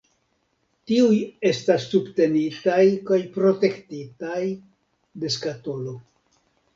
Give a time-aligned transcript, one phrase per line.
[0.91, 1.17] Tiuj
[1.49, 4.39] estas subtenitaj kaj protektitaj
[5.25, 5.95] de skatolo.